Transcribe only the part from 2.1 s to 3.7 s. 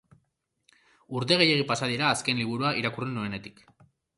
azken liburua irakurri nuenetik.